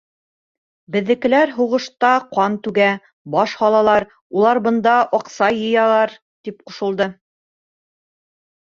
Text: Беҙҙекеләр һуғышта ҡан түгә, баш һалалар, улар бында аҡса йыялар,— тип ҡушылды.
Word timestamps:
Беҙҙекеләр 0.95 1.53
һуғышта 1.57 2.13
ҡан 2.31 2.57
түгә, 2.69 2.89
баш 3.37 3.55
һалалар, 3.61 4.09
улар 4.41 4.63
бында 4.71 4.97
аҡса 5.21 5.53
йыялар,— 5.63 6.19
тип 6.51 6.61
ҡушылды. 6.69 7.13